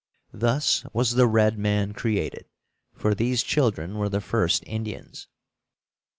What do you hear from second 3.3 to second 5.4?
children were the first Indians.